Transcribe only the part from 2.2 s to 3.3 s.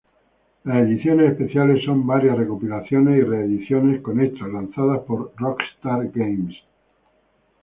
recopilaciones y